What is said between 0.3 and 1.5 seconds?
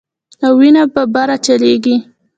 او وينه به بره